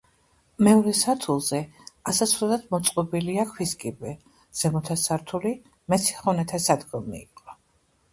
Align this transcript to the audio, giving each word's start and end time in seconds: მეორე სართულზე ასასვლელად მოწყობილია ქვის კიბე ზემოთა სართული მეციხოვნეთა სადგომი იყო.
მეორე 0.67 0.91
სართულზე 0.99 1.57
ასასვლელად 2.11 2.63
მოწყობილია 2.75 3.45
ქვის 3.49 3.73
კიბე 3.83 4.13
ზემოთა 4.61 4.97
სართული 5.03 5.53
მეციხოვნეთა 5.95 6.63
სადგომი 6.65 7.15
იყო. 7.21 7.55